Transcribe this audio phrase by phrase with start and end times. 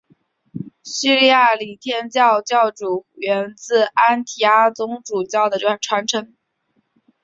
[0.83, 6.35] 叙利亚礼天主教会源自安提阿宗主教的传承。